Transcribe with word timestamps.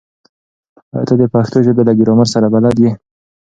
ایا 0.93 1.03
ته 1.07 1.13
د 1.21 1.23
پښتو 1.33 1.57
ژبې 1.65 1.83
له 1.87 1.93
ګرامر 1.99 2.27
سره 2.33 2.47
بلد 2.53 2.75
یې؟ 2.83 2.91